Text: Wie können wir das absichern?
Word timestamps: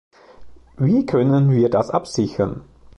Wie 0.77 1.05
können 1.05 1.51
wir 1.51 1.69
das 1.69 1.91
absichern? 1.91 2.63